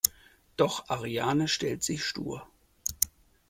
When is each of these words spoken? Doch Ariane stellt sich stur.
Doch 0.57 0.89
Ariane 0.89 1.47
stellt 1.47 1.83
sich 1.83 2.03
stur. 2.03 2.47